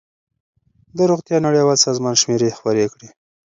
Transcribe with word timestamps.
د 0.97 0.99
روغتیا 1.11 1.37
نړیوال 1.47 1.77
سازمان 1.87 2.15
شمېرې 2.21 2.49
خپرې 2.57 2.85
کړې. 2.93 3.09